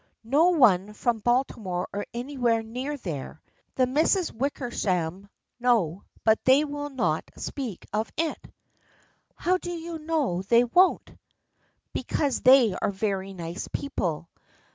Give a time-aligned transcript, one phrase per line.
[0.23, 3.39] No one from Baltimore or anywhere near there.
[3.75, 8.39] The Misses Wickersham know but they will not speak of it.""
[9.45, 11.11] How do you know they won't?
[11.93, 14.27] ""Because they are very nice people.